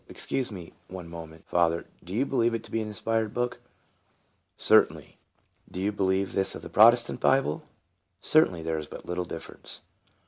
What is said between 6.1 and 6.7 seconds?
this of the